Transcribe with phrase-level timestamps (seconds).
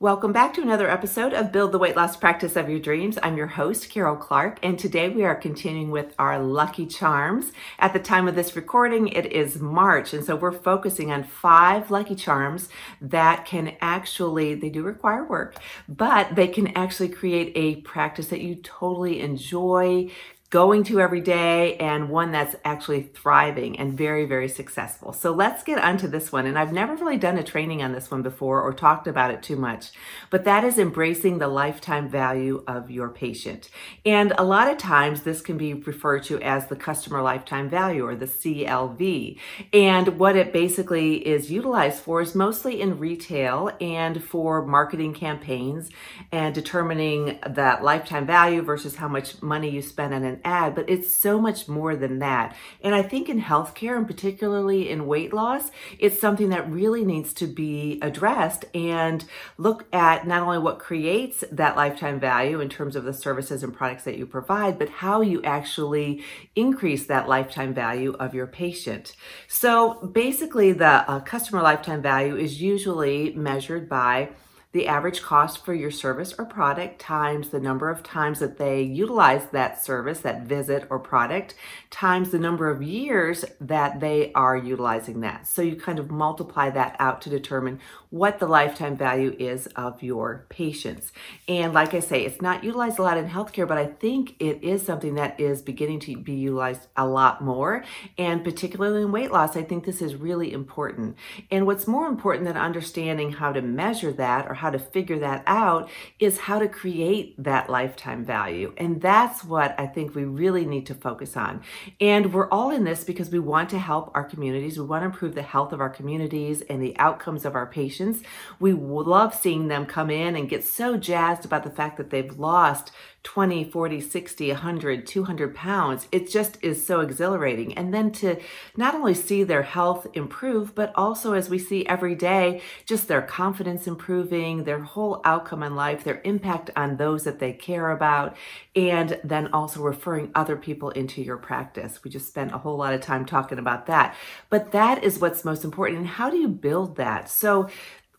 [0.00, 3.18] Welcome back to another episode of Build the Weight Loss Practice of Your Dreams.
[3.20, 7.50] I'm your host, Karol Clark, and today we are continuing with our Lucky Charms.
[7.80, 11.90] At the time of this recording, it is March, and so we're focusing on five
[11.90, 12.68] Lucky Charms
[13.00, 15.56] that can actually, they do require work,
[15.88, 20.08] but they can actually create a practice that you totally enjoy,
[20.50, 25.12] going to every day and one that's actually thriving and very, very successful.
[25.12, 26.46] So let's get onto this one.
[26.46, 29.42] And I've never really done a training on this one before or talked about it
[29.42, 29.90] too much,
[30.30, 33.68] but that is embracing the lifetime value of your patient.
[34.06, 38.06] And a lot of times this can be referred to as the customer lifetime value
[38.06, 39.38] or the CLV.
[39.74, 45.90] And what it basically is utilized for is mostly in retail and for marketing campaigns
[46.32, 50.88] and determining that lifetime value versus how much money you spend on an ad, but
[50.88, 52.56] it's so much more than that.
[52.82, 57.32] And I think in healthcare and particularly in weight loss, it's something that really needs
[57.34, 59.24] to be addressed and
[59.56, 63.74] look at not only what creates that lifetime value in terms of the services and
[63.74, 66.22] products that you provide, but how you actually
[66.56, 69.14] increase that lifetime value of your patient.
[69.46, 74.30] So basically, the uh, customer lifetime value is usually measured by
[74.72, 78.82] the average cost for your service or product times the number of times that they
[78.82, 81.54] utilize that service, that visit or product,
[81.90, 85.46] times the number of years that they are utilizing that.
[85.46, 87.80] So you kind of multiply that out to determine
[88.10, 91.12] what the lifetime value is of your patients.
[91.46, 94.62] And like I say, it's not utilized a lot in healthcare, but I think it
[94.62, 97.84] is something that is beginning to be utilized a lot more.
[98.16, 101.16] And particularly in weight loss, I think this is really important.
[101.50, 105.42] And what's more important than understanding how to measure that or how to figure that
[105.46, 108.72] out is how to create that lifetime value.
[108.76, 111.62] And that's what I think we really need to focus on.
[112.00, 114.78] And we're all in this because we want to help our communities.
[114.78, 118.22] We want to improve the health of our communities and the outcomes of our patients.
[118.60, 122.38] We love seeing them come in and get so jazzed about the fact that they've
[122.38, 122.92] lost
[123.28, 126.08] 20, 40, 60, 100, 200 pounds.
[126.10, 127.76] It just is so exhilarating.
[127.76, 128.40] And then to
[128.74, 133.20] not only see their health improve, but also as we see every day, just their
[133.20, 138.34] confidence improving, their whole outcome in life, their impact on those that they care about,
[138.74, 142.02] and then also referring other people into your practice.
[142.02, 144.16] We just spent a whole lot of time talking about that.
[144.48, 145.98] But that is what's most important.
[145.98, 147.28] And how do you build that?
[147.28, 147.68] So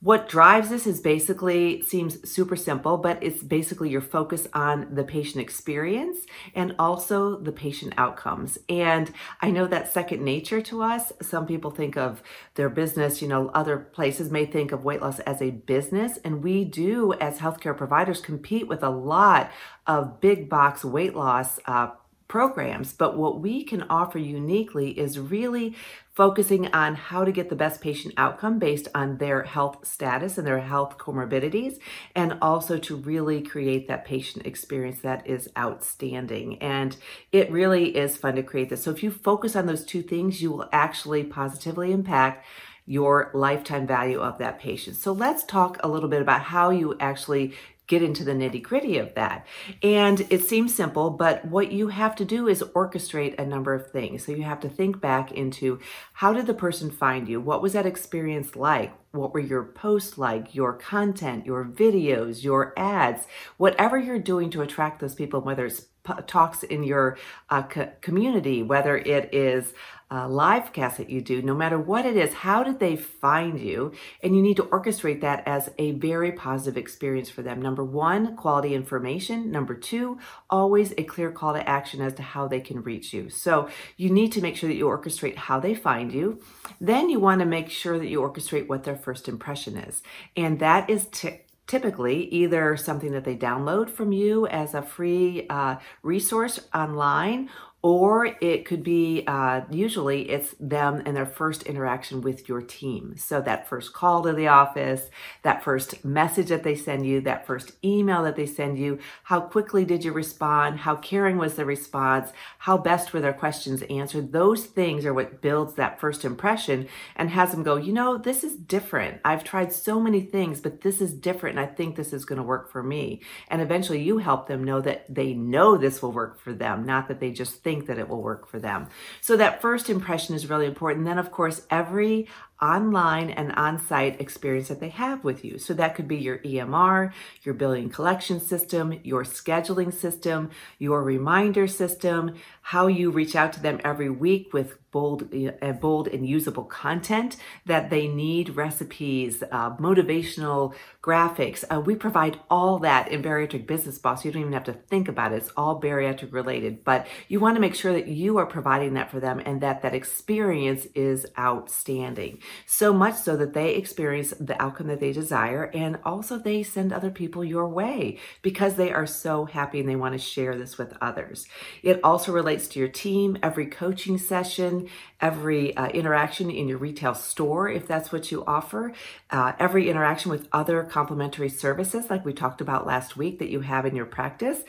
[0.02, 5.04] what drives this is basically seems super simple, but it's basically your focus on the
[5.04, 6.20] patient experience
[6.56, 8.58] and also the patient outcomes.
[8.70, 9.12] And
[9.42, 11.12] I know that's second nature to us.
[11.22, 12.24] Some people think of
[12.56, 16.18] their business, you know, other places may think of weight loss as a business.
[16.24, 19.52] And we do, as healthcare providers, compete with a lot
[19.86, 21.90] of big box weight loss uh,
[22.30, 22.94] programs.
[22.94, 25.76] But what we can offer uniquely is really
[26.14, 30.46] focusing on how to get the best patient outcome based on their health status and
[30.46, 31.80] their health comorbidities,
[32.16, 36.58] and also to really create that patient experience that is outstanding.
[36.62, 36.96] And
[37.32, 38.84] it really is fun to create this.
[38.84, 42.46] So if you focus on those two things, you will actually positively impact
[42.86, 44.98] your lifetime value of that patient.
[44.98, 47.54] So let's talk a little bit about how you actually
[47.90, 49.46] get into the nitty gritty of that.
[49.84, 53.92] And it seems simple, but what you have to do is orchestrate a number of
[53.92, 54.26] things.
[54.26, 55.80] So you have to think back into
[56.14, 57.42] how did the person find you?
[57.42, 58.94] What was that experience like?
[59.12, 63.26] What were your posts like, your content, your videos, your ads,
[63.58, 65.88] whatever you're doing to attract those people, whether it's
[66.28, 67.18] talks in your
[67.50, 69.74] uh, co- community, whether it is
[70.12, 73.60] a live cast that you do, no matter what it is, how did they find
[73.60, 73.92] you?
[74.24, 77.62] And you need to orchestrate that as a very positive experience for them.
[77.62, 79.52] Number one, quality information.
[79.52, 80.18] Number two,
[80.50, 83.30] always a clear call to action as to how they can reach you.
[83.30, 86.42] So you need to make sure that you orchestrate how they find you.
[86.82, 90.02] Then you want to make sure that you orchestrate what their first impression is.
[90.36, 91.38] And that is to
[91.70, 97.48] typically either something that they download from you as a free uh, resource online
[97.82, 103.16] or it could be uh, usually it's them and their first interaction with your team.
[103.18, 105.10] So that first call to the office
[105.44, 109.40] that first message that they send you that first email that they send you how
[109.40, 110.80] quickly did you respond?
[110.80, 112.32] How caring was the response?
[112.58, 114.34] How best were their questions answered?
[114.34, 118.44] Those things are what builds that first impression and has them go you know this
[118.44, 119.22] is different.
[119.24, 122.38] I've tried so many things but this is different and i think this is going
[122.38, 123.22] to work for me.
[123.48, 127.08] And eventually you help them know that they know this will work for them not
[127.08, 128.88] that they just think think that it will work for them.
[129.22, 131.06] So that first impression is really important.
[131.06, 132.28] Then, of course, every
[132.62, 135.58] online and on-site experience that they have with you.
[135.58, 137.12] So that could be your EMR,
[137.44, 143.62] your billing collection system, your scheduling system, your reminder system, how you reach out to
[143.62, 149.76] them every week with bold, uh, bold and usable content that they need, recipes, uh,
[149.78, 151.64] motivational graphics.
[151.72, 154.26] Uh, we provide all that in Bariatric Business Boss.
[154.26, 155.38] You don't even have to think about it.
[155.38, 159.12] It's all bariatric related, but you want to make sure that you are providing that
[159.12, 162.40] for them and that that experience is outstanding.
[162.66, 166.92] So much so that they experience the outcome that they desire and also they send
[166.92, 170.78] other people your way because they are so happy and they want to share this
[170.78, 171.48] with others.
[171.84, 174.90] It also relates to your team, every coaching session,
[175.22, 178.94] every uh, interaction in your retail store, if that's what you offer,
[179.32, 183.62] uh, every interaction with other complementary services, like we talked about last week, that you
[183.62, 184.60] have in your practice.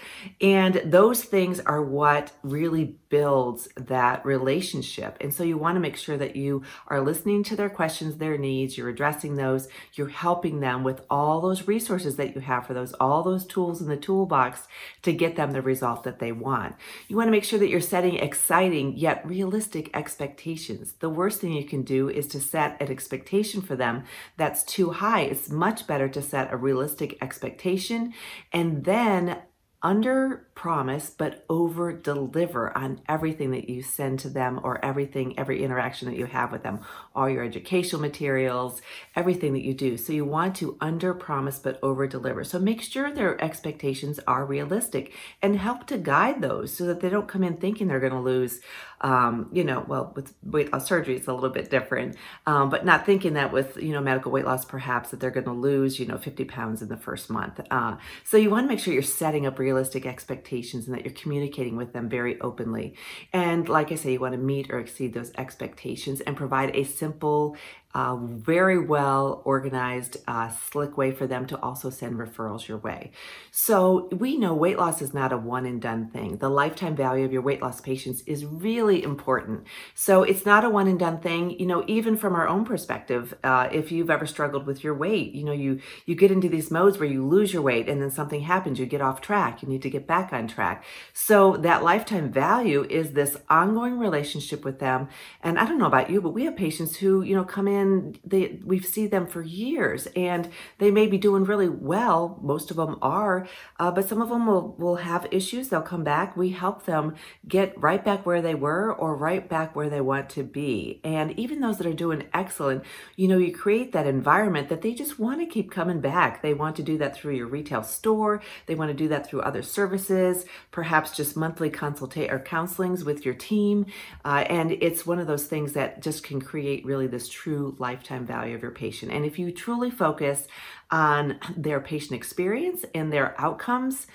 [0.40, 5.16] And those things are what really builds that relationship.
[5.20, 8.38] And so you want to make sure that you are listening to their questions, their
[8.38, 12.74] needs, you're addressing those, you're helping them with all those resources that you have for
[12.74, 14.66] those, all those tools in the toolbox
[15.02, 16.74] to get them the result that they want.
[17.08, 20.39] You want to make sure that you're setting exciting yet realistic expectations.
[20.40, 24.04] The worst thing you can do is to set an expectation for them
[24.36, 25.22] that's too high.
[25.22, 28.12] It's much better to set a realistic expectation
[28.52, 29.38] and then
[29.82, 35.64] under promise but over deliver on everything that you send to them or everything every
[35.64, 36.80] interaction that you have with them.
[37.14, 38.82] All your educational materials
[39.16, 39.96] everything that you do.
[39.96, 42.44] So you want to under promise but over deliver.
[42.44, 47.08] So make sure their expectations are realistic and help to guide those so that they
[47.08, 48.60] don't come in thinking they're going to lose
[49.02, 52.16] um, you know well with weight loss surgery it's a little bit different.
[52.46, 55.44] Um, but not thinking that with you know medical weight loss perhaps that they're going
[55.44, 57.60] to lose you know 50 pounds in the first month.
[57.70, 61.14] Uh, so you want to make sure you're setting up realistic expectations and that you're
[61.14, 62.94] communicating with them very openly.
[63.32, 66.82] And like I say, you want to meet or exceed those expectations and provide a
[66.82, 67.56] simple
[67.94, 73.10] very well organized, uh, slick way for them to also send referrals your way.
[73.50, 76.38] So we know weight loss is not a one and done thing.
[76.38, 79.64] The lifetime value of your weight loss patients is really important.
[79.94, 81.58] So it's not a one and done thing.
[81.58, 85.32] You know, even from our own perspective, uh, if you've ever struggled with your weight,
[85.34, 88.10] you know, you you get into these modes where you lose your weight and then
[88.10, 90.84] something happens, you get off track, you need to get back on track.
[91.12, 95.08] So that lifetime value is this ongoing relationship with them.
[95.42, 97.79] And I don't know about you, but we have patients who you know come in
[98.24, 100.48] they we see them for years and
[100.78, 102.38] they may be doing really well.
[102.42, 103.46] Most of them are
[103.78, 105.68] uh, but some of them will will have issues.
[105.68, 106.36] They'll come back.
[106.36, 107.14] We help them
[107.46, 111.00] get right back where they were or right back where they want to be.
[111.04, 112.84] And even those that are doing excellent
[113.16, 116.42] you know you create that environment that they just want to keep coming back.
[116.42, 118.42] They want to do that through your retail store.
[118.66, 123.24] They want to do that through other services perhaps just monthly consultate or counselings with
[123.24, 123.86] your team.
[124.24, 128.26] Uh, and it's one of those things that just can create really this true lifetime
[128.26, 129.12] value of your patient.
[129.12, 130.46] And if you truly focus
[130.90, 134.06] on their patient experience and their outcomes,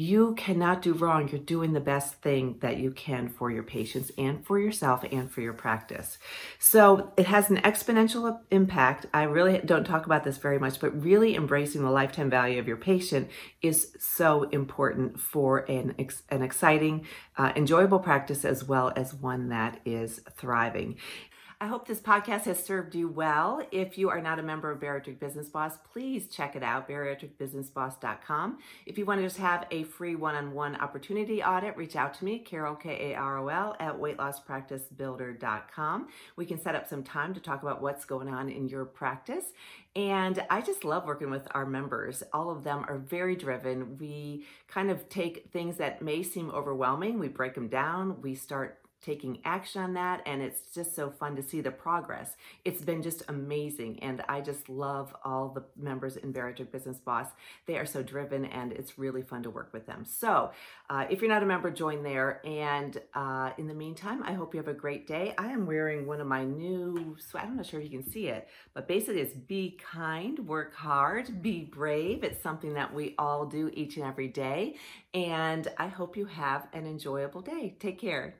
[0.00, 1.28] you cannot do wrong.
[1.28, 5.30] You're doing the best thing that you can for your patients and for yourself and
[5.30, 6.16] for your practice.
[6.58, 9.04] So it has an exponential impact.
[9.12, 12.66] I really don't talk about this very much, but really embracing the lifetime value of
[12.66, 13.28] your patient
[13.60, 15.94] is so important for an,
[16.30, 17.04] an exciting,
[17.36, 20.96] uh, enjoyable practice as well as one that is thriving.
[21.62, 23.62] I hope this podcast has served you well.
[23.70, 28.58] If you are not a member of Bariatric Business Boss, please check it out, bariatricbusinessboss.com.
[28.86, 32.38] If you want to just have a free one-on-one opportunity audit, reach out to me,
[32.38, 36.08] Karol, K-A-R-O-L, at weightlosspracticebuilder.com.
[36.36, 39.44] We can set up some time to talk about what's going on in your practice.
[39.94, 42.22] And I just love working with our members.
[42.32, 43.98] All of them are very driven.
[43.98, 48.78] We kind of take things that may seem overwhelming, we break them down, we start
[49.02, 52.36] taking action on that and it's just so fun to see the progress.
[52.64, 57.28] It's been just amazing and i just love all the members in bariatric business boss.
[57.66, 60.04] They are so driven and it's really fun to work with them.
[60.04, 60.50] So
[60.90, 64.54] uh, if you're not a member join there and uh, in the meantime i hope
[64.54, 65.34] you have a great day.
[65.38, 68.26] I am wearing one of my new so i'm not sure if you can see
[68.28, 72.22] it but basically it's be kind work hard be brave.
[72.22, 74.76] It's something that we all do each and every day
[75.14, 77.76] and i hope you have an enjoyable day.
[77.78, 78.39] Take care